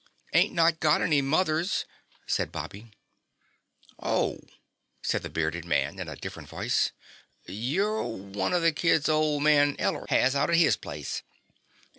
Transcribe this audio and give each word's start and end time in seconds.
"Ain't 0.33 0.55
not 0.55 0.79
got 0.79 0.99
any 1.03 1.21
mothers," 1.21 1.85
said 2.25 2.51
Bobby. 2.51 2.89
"Oh," 3.99 4.39
said 5.03 5.21
the 5.21 5.29
bearded 5.29 5.63
man 5.63 5.99
in 5.99 6.09
a 6.09 6.15
different 6.15 6.49
voice, 6.49 6.91
"you're 7.45 8.01
one 8.01 8.53
of 8.53 8.63
the 8.63 8.71
kids 8.71 9.07
old 9.07 9.43
man 9.43 9.75
Eller 9.77 10.07
has 10.09 10.35
out 10.35 10.47
to 10.47 10.55
his 10.55 10.75
place." 10.75 11.21